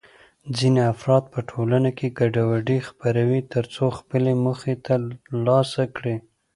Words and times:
ځینې 0.57 0.81
افراد 0.93 1.23
په 1.33 1.39
ټولنه 1.51 1.89
کې 1.97 2.07
ګډوډي 2.19 2.77
خپروي 2.87 3.41
ترڅو 3.53 3.85
خپلې 3.97 4.31
موخې 4.43 4.73
ترلاسه 4.87 5.83
کړي. 5.95 6.15